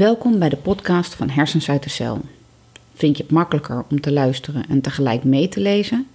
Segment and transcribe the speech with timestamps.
[0.00, 2.20] Welkom bij de podcast van Hersens uit de Cel.
[2.94, 6.06] Vind je het makkelijker om te luisteren en tegelijk mee te lezen?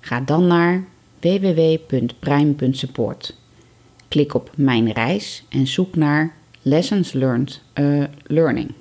[0.00, 0.84] Ga dan naar
[1.20, 3.36] www.prime.support.
[4.08, 8.72] Klik op Mijn reis en zoek naar Lessons Learned uh, Learning.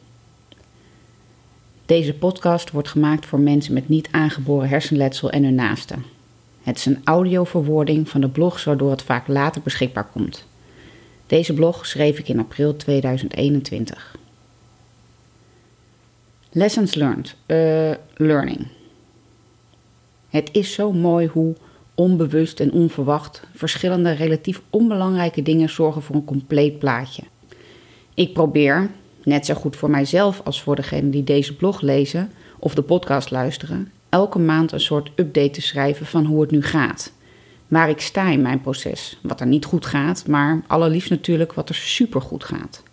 [1.85, 6.03] Deze podcast wordt gemaakt voor mensen met niet aangeboren hersenletsel en hun naasten.
[6.61, 10.45] Het is een audioverwoording van de blogs waardoor het vaak later beschikbaar komt.
[11.27, 14.19] Deze blog schreef ik in april 2021.
[16.53, 17.35] Lessons learned.
[17.47, 18.67] Uh, learning.
[20.29, 21.55] Het is zo mooi hoe
[21.95, 27.23] onbewust en onverwacht verschillende relatief onbelangrijke dingen zorgen voor een compleet plaatje.
[28.13, 28.89] Ik probeer,
[29.23, 33.31] net zo goed voor mijzelf als voor degenen die deze blog lezen of de podcast
[33.31, 37.11] luisteren, elke maand een soort update te schrijven van hoe het nu gaat.
[37.67, 41.69] Waar ik sta in mijn proces, wat er niet goed gaat, maar allerliefst natuurlijk wat
[41.69, 42.83] er supergoed gaat.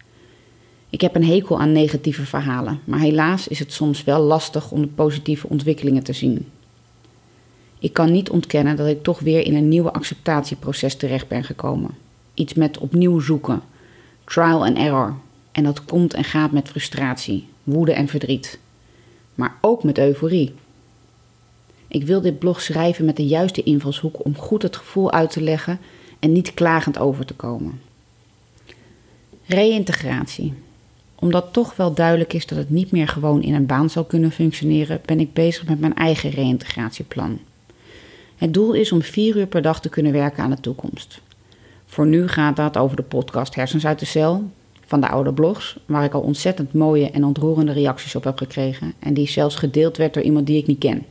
[0.90, 4.80] Ik heb een hekel aan negatieve verhalen, maar helaas is het soms wel lastig om
[4.80, 6.46] de positieve ontwikkelingen te zien.
[7.78, 11.90] Ik kan niet ontkennen dat ik toch weer in een nieuwe acceptatieproces terecht ben gekomen.
[12.34, 13.62] Iets met opnieuw zoeken,
[14.24, 15.14] trial and error.
[15.52, 18.58] En dat komt en gaat met frustratie, woede en verdriet.
[19.34, 20.54] Maar ook met euforie.
[21.88, 25.40] Ik wil dit blog schrijven met de juiste invalshoek om goed het gevoel uit te
[25.42, 25.78] leggen
[26.18, 27.80] en niet klagend over te komen.
[29.46, 30.54] Reïntegratie.
[31.20, 34.30] Omdat toch wel duidelijk is dat het niet meer gewoon in een baan zal kunnen
[34.30, 37.38] functioneren, ben ik bezig met mijn eigen reïntegratieplan.
[38.36, 41.20] Het doel is om vier uur per dag te kunnen werken aan de toekomst.
[41.86, 44.50] Voor nu gaat dat over de podcast Hersens uit de Cel
[44.86, 48.92] van de oude blogs, waar ik al ontzettend mooie en ontroerende reacties op heb gekregen
[48.98, 51.04] en die zelfs gedeeld werd door iemand die ik niet ken.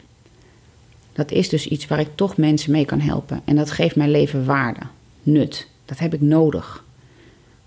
[1.14, 4.12] Dat is dus iets waar ik toch mensen mee kan helpen en dat geeft mijn
[4.12, 4.80] leven waarde,
[5.24, 5.68] nut.
[5.86, 6.84] Dat heb ik nodig.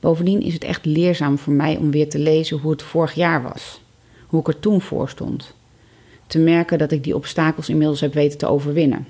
[0.01, 3.43] Bovendien is het echt leerzaam voor mij om weer te lezen hoe het vorig jaar
[3.43, 3.81] was,
[4.27, 5.55] hoe ik er toen voor stond.
[6.27, 9.07] Te merken dat ik die obstakels inmiddels heb weten te overwinnen.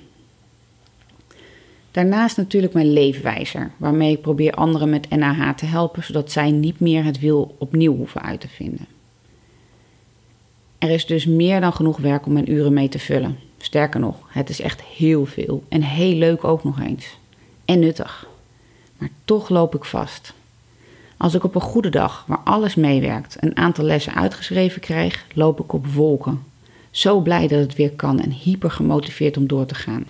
[1.91, 6.81] Daarnaast natuurlijk mijn leefwijzer, waarmee ik probeer anderen met NAH te helpen, zodat zij niet
[6.81, 8.87] meer het wiel opnieuw hoeven uit te vinden.
[10.78, 13.39] Er is dus meer dan genoeg werk om mijn uren mee te vullen.
[13.59, 17.19] Sterker nog, het is echt heel veel en heel leuk ook nog eens.
[17.65, 18.28] En nuttig.
[18.99, 20.33] Maar toch loop ik vast.
[21.21, 25.61] Als ik op een goede dag, waar alles meewerkt, een aantal lessen uitgeschreven krijg, loop
[25.61, 26.43] ik op wolken.
[26.91, 30.05] Zo blij dat het weer kan en hyper gemotiveerd om door te gaan.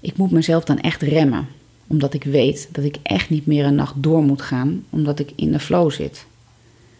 [0.00, 1.48] Ik moet mezelf dan echt remmen,
[1.86, 5.32] omdat ik weet dat ik echt niet meer een nacht door moet gaan, omdat ik
[5.36, 6.26] in de flow zit.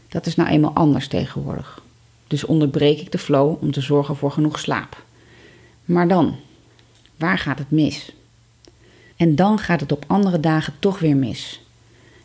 [0.08, 1.82] Dat is nou eenmaal anders tegenwoordig.
[2.26, 5.02] Dus onderbreek ik de flow om te zorgen voor genoeg slaap.
[5.84, 6.36] Maar dan,
[7.16, 8.12] waar gaat het mis?
[9.16, 11.61] En dan gaat het op andere dagen toch weer mis.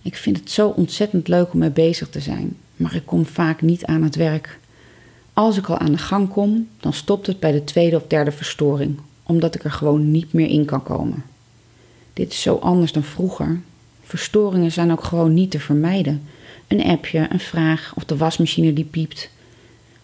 [0.07, 3.61] Ik vind het zo ontzettend leuk om mee bezig te zijn, maar ik kom vaak
[3.61, 4.59] niet aan het werk.
[5.33, 8.31] Als ik al aan de gang kom, dan stopt het bij de tweede of derde
[8.31, 11.23] verstoring omdat ik er gewoon niet meer in kan komen.
[12.13, 13.59] Dit is zo anders dan vroeger.
[14.03, 16.21] Verstoringen zijn ook gewoon niet te vermijden.
[16.67, 19.29] Een appje, een vraag of de wasmachine die piept.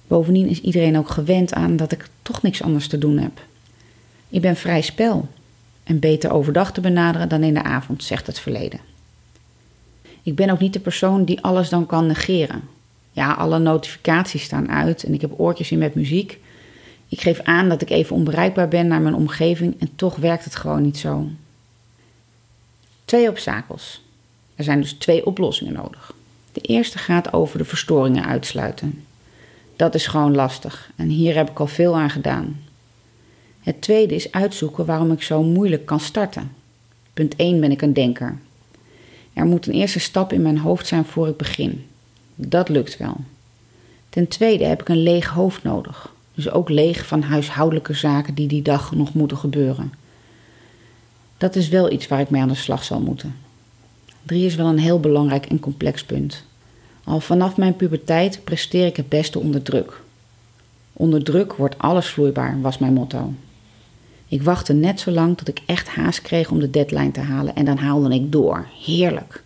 [0.08, 3.41] Bovendien is iedereen ook gewend aan dat ik toch niks anders te doen heb.
[4.30, 5.28] Ik ben vrij spel
[5.84, 8.91] en beter overdag te benaderen dan in de avond, zegt het verleden.
[10.23, 12.61] Ik ben ook niet de persoon die alles dan kan negeren.
[13.11, 16.39] Ja, alle notificaties staan uit en ik heb oortjes in met muziek,
[17.13, 20.56] ik geef aan dat ik even onbereikbaar ben naar mijn omgeving en toch werkt het
[20.56, 21.28] gewoon niet zo.
[23.06, 24.01] Twee obstakels.
[24.56, 26.13] Er zijn dus twee oplossingen nodig.
[26.51, 29.05] De eerste gaat over de verstoringen uitsluiten.
[29.75, 32.61] Dat is gewoon lastig en hier heb ik al veel aan gedaan.
[33.59, 36.51] Het tweede is uitzoeken waarom ik zo moeilijk kan starten.
[37.13, 38.38] Punt 1 ben ik een denker.
[39.33, 41.85] Er moet een eerste stap in mijn hoofd zijn voor ik begin.
[42.35, 43.16] Dat lukt wel.
[44.09, 46.13] Ten tweede heb ik een leeg hoofd nodig.
[46.35, 49.93] Dus ook leeg van huishoudelijke zaken die die dag nog moeten gebeuren.
[51.38, 53.35] Dat is wel iets waar ik mee aan de slag zal moeten.
[54.23, 56.43] Drie is wel een heel belangrijk en complex punt.
[57.03, 60.02] Al vanaf mijn puberteit presteer ik het beste onder druk.
[60.93, 63.34] Onder druk wordt alles vloeibaar, was mijn motto.
[64.34, 67.56] Ik wachtte net zo lang tot ik echt haast kreeg om de deadline te halen
[67.56, 68.68] en dan haalde ik door.
[68.85, 69.44] Heerlijk.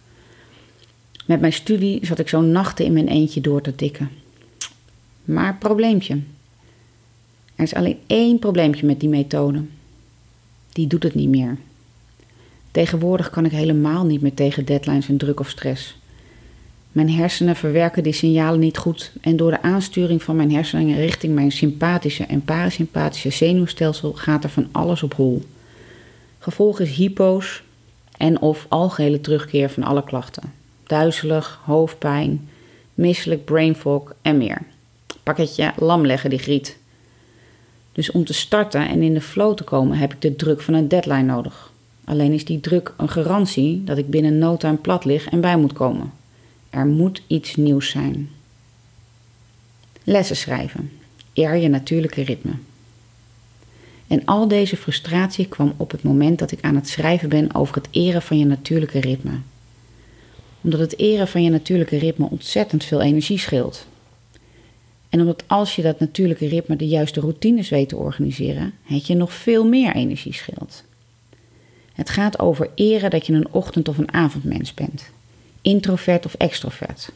[1.25, 4.09] Met mijn studie zat ik zo nachten in mijn eentje door te tikken.
[5.23, 6.13] Maar probleempje.
[7.55, 9.63] Er is alleen één probleempje met die methode.
[10.69, 11.57] Die doet het niet meer.
[12.71, 15.97] Tegenwoordig kan ik helemaal niet meer tegen deadlines en druk of stress.
[16.97, 21.35] Mijn hersenen verwerken die signalen niet goed en door de aansturing van mijn hersenen richting
[21.35, 25.43] mijn sympathische en parasympathische zenuwstelsel gaat er van alles op hol.
[26.39, 27.63] Gevolg is hypo's
[28.17, 30.53] en of algehele terugkeer van alle klachten.
[30.83, 32.49] Duizelig, hoofdpijn,
[32.93, 34.61] misselijk, brain fog en meer.
[35.23, 36.77] Pakketje lam leggen die griet.
[37.91, 40.73] Dus om te starten en in de flow te komen heb ik de druk van
[40.73, 41.71] een deadline nodig.
[42.05, 45.57] Alleen is die druk een garantie dat ik binnen no time plat lig en bij
[45.57, 46.11] moet komen.
[46.69, 48.29] Er moet iets nieuws zijn.
[50.03, 50.91] Lessen schrijven.
[51.33, 52.51] Eer je natuurlijke ritme.
[54.07, 57.75] En al deze frustratie kwam op het moment dat ik aan het schrijven ben over
[57.75, 59.39] het eren van je natuurlijke ritme.
[60.61, 63.87] Omdat het eren van je natuurlijke ritme ontzettend veel energie scheelt.
[65.09, 69.15] En omdat als je dat natuurlijke ritme de juiste routines weet te organiseren, het je
[69.15, 70.83] nog veel meer energie scheelt.
[71.93, 75.09] Het gaat over eren dat je een ochtend- of een avondmens bent.
[75.61, 77.11] Introvert of extrovert.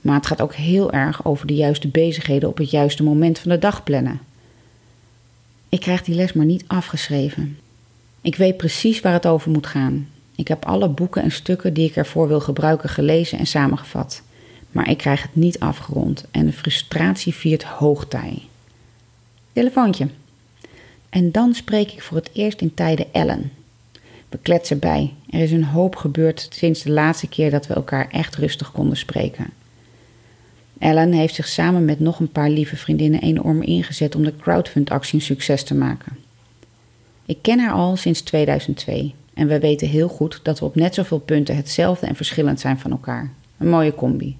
[0.00, 3.50] Maar het gaat ook heel erg over de juiste bezigheden op het juiste moment van
[3.50, 4.20] de dag plannen.
[5.68, 7.58] Ik krijg die les maar niet afgeschreven.
[8.20, 10.08] Ik weet precies waar het over moet gaan.
[10.34, 14.22] Ik heb alle boeken en stukken die ik ervoor wil gebruiken gelezen en samengevat.
[14.70, 18.42] Maar ik krijg het niet afgerond en de frustratie viert hoogtij.
[19.52, 20.08] Telefoontje.
[21.08, 23.52] En dan spreek ik voor het eerst in tijden Ellen.
[24.32, 25.14] We kletsen bij.
[25.30, 28.96] Er is een hoop gebeurd sinds de laatste keer dat we elkaar echt rustig konden
[28.96, 29.50] spreken.
[30.78, 35.14] Ellen heeft zich samen met nog een paar lieve vriendinnen enorm ingezet om de crowdfund-actie
[35.14, 36.16] een succes te maken.
[37.26, 40.94] Ik ken haar al sinds 2002 en we weten heel goed dat we op net
[40.94, 43.32] zoveel punten hetzelfde en verschillend zijn van elkaar.
[43.58, 44.36] Een mooie combi.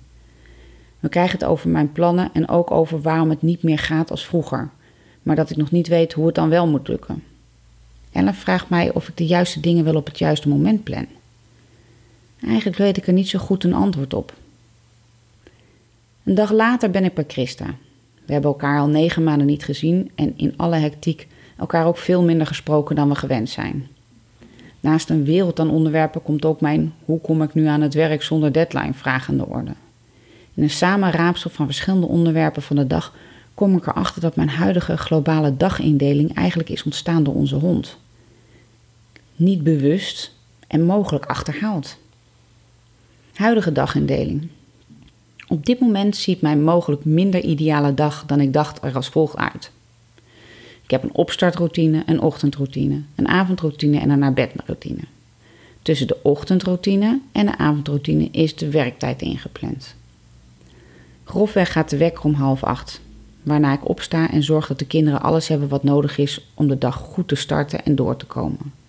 [1.00, 4.26] We krijgen het over mijn plannen en ook over waarom het niet meer gaat als
[4.26, 4.70] vroeger,
[5.22, 7.22] maar dat ik nog niet weet hoe het dan wel moet lukken.
[8.12, 11.06] Ellen vraagt mij of ik de juiste dingen wel op het juiste moment plan.
[12.46, 14.34] Eigenlijk weet ik er niet zo goed een antwoord op.
[16.24, 17.74] Een dag later ben ik bij Christa.
[18.24, 22.22] We hebben elkaar al negen maanden niet gezien en in alle hectiek elkaar ook veel
[22.22, 23.86] minder gesproken dan we gewend zijn.
[24.80, 28.22] Naast een wereld aan onderwerpen komt ook mijn hoe kom ik nu aan het werk
[28.22, 29.72] zonder deadline vraag aan de orde.
[30.54, 33.14] In een samenraapsel van verschillende onderwerpen van de dag
[33.54, 37.98] kom ik erachter dat mijn huidige globale dagindeling eigenlijk is ontstaan door onze hond.
[39.42, 40.32] Niet bewust
[40.66, 41.98] en mogelijk achterhaald.
[43.34, 44.48] Huidige dagindeling.
[45.48, 49.36] Op dit moment ziet mijn mogelijk minder ideale dag dan ik dacht er als volgt
[49.36, 49.70] uit.
[50.82, 55.02] Ik heb een opstartroutine, een ochtendroutine, een avondroutine en een naar bedroutine.
[55.82, 59.94] Tussen de ochtendroutine en de avondroutine is de werktijd ingepland.
[61.24, 63.00] Grofweg gaat de wekker om half acht,
[63.42, 66.78] waarna ik opsta en zorg dat de kinderen alles hebben wat nodig is om de
[66.78, 68.81] dag goed te starten en door te komen.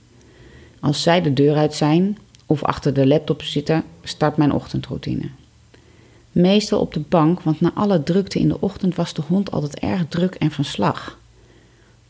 [0.83, 5.29] Als zij de deur uit zijn of achter de laptop zitten, start mijn ochtendroutine.
[6.31, 9.79] Meestal op de bank, want na alle drukte in de ochtend was de hond altijd
[9.79, 11.17] erg druk en van slag.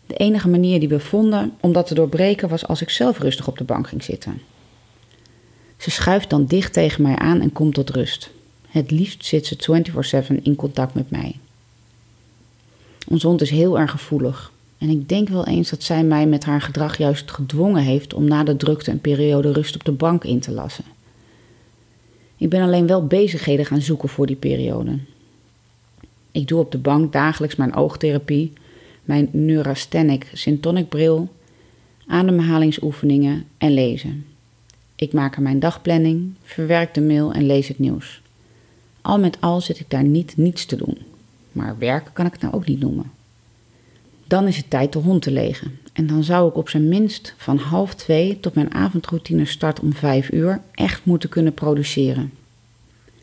[0.07, 3.47] De enige manier die we vonden om dat te doorbreken was als ik zelf rustig
[3.47, 4.41] op de bank ging zitten.
[5.77, 8.29] Ze schuift dan dicht tegen mij aan en komt tot rust.
[8.67, 11.39] Het liefst zit ze 24/7 in contact met mij.
[13.07, 14.52] Onze hond is heel erg gevoelig.
[14.83, 18.23] En ik denk wel eens dat zij mij met haar gedrag juist gedwongen heeft om
[18.23, 20.83] na de drukte een periode rust op de bank in te lassen.
[22.37, 24.99] Ik ben alleen wel bezigheden gaan zoeken voor die periode.
[26.31, 28.53] Ik doe op de bank dagelijks mijn oogtherapie,
[29.03, 31.29] mijn Neurasthenic Syntonic bril,
[32.07, 34.25] ademhalingsoefeningen en lezen.
[34.95, 38.21] Ik maak er mijn dagplanning, verwerk de mail en lees het nieuws.
[39.01, 40.97] Al met al zit ik daar niet niets te doen.
[41.51, 43.11] Maar werken kan ik het nou ook niet noemen.
[44.27, 45.79] Dan is het tijd de hond te legen.
[45.93, 49.93] En dan zou ik op zijn minst van half twee tot mijn avondroutine start om
[49.93, 52.31] vijf uur echt moeten kunnen produceren.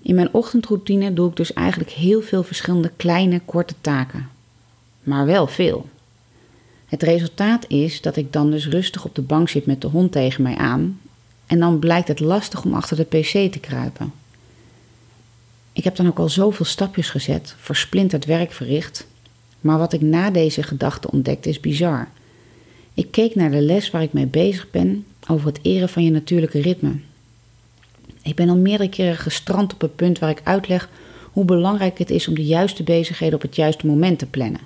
[0.02, 4.28] In mijn ochtendroutine doe ik dus eigenlijk heel veel verschillende kleine, korte taken.
[5.02, 5.88] Maar wel veel.
[6.86, 10.12] Het resultaat is dat ik dan dus rustig op de bank zit met de hond
[10.12, 11.00] tegen mij aan.
[11.46, 14.12] En dan blijkt het lastig om achter de pc te kruipen.
[15.72, 19.06] Ik heb dan ook al zoveel stapjes gezet, versplinterd werk verricht.
[19.60, 22.08] Maar wat ik na deze gedachte ontdekte is bizar.
[22.94, 26.10] Ik keek naar de les waar ik mee bezig ben over het eren van je
[26.10, 26.92] natuurlijke ritme.
[28.22, 30.88] Ik ben al meerdere keren gestrand op het punt waar ik uitleg
[31.32, 34.60] hoe belangrijk het is om de juiste bezigheden op het juiste moment te plannen.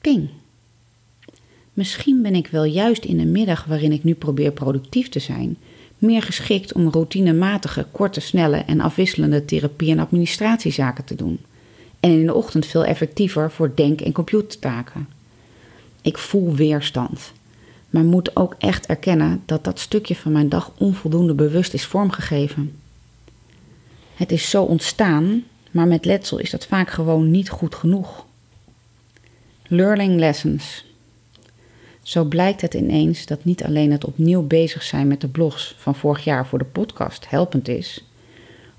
[0.00, 0.28] Ping.
[1.72, 5.56] Misschien ben ik wel juist in de middag waarin ik nu probeer productief te zijn,
[5.98, 11.38] meer geschikt om routinematige, korte, snelle en afwisselende therapie- en administratiezaken te doen.
[12.06, 15.08] En in de ochtend veel effectiever voor denk- en computertaken.
[16.02, 17.32] Ik voel weerstand,
[17.90, 22.78] maar moet ook echt erkennen dat dat stukje van mijn dag onvoldoende bewust is vormgegeven.
[24.14, 28.26] Het is zo ontstaan, maar met letsel is dat vaak gewoon niet goed genoeg.
[29.66, 30.84] Learning lessons.
[32.02, 35.94] Zo blijkt het ineens dat niet alleen het opnieuw bezig zijn met de blogs van
[35.94, 38.04] vorig jaar voor de podcast helpend is,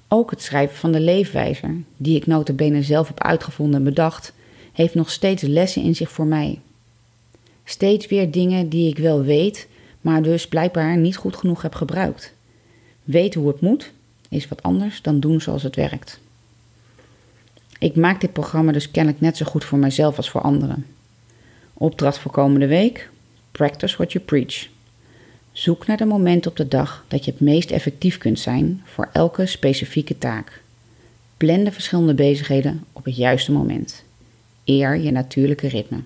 [0.08, 4.34] Ook het schrijven van de leefwijzer, die ik notabene zelf heb uitgevonden en bedacht,
[4.74, 6.60] heeft nog steeds lessen in zich voor mij.
[7.64, 9.68] Steeds weer dingen die ik wel weet,
[10.02, 12.34] maar dus blijkbaar niet goed genoeg heb gebruikt.
[13.04, 13.92] Weten hoe het moet
[14.30, 16.20] is wat anders dan doen zoals het werkt.
[17.80, 20.86] Ik maak dit programma dus kennelijk net zo goed voor mijzelf als voor anderen.
[21.74, 23.10] Opdracht voor komende week:
[23.52, 24.68] Practice what you preach.
[25.58, 29.10] Zoek naar de momenten op de dag dat je het meest effectief kunt zijn voor
[29.14, 30.62] elke specifieke taak.
[31.38, 34.04] Plan de verschillende bezigheden op het juiste moment.
[34.66, 35.98] Eer je natuurlijke ritme.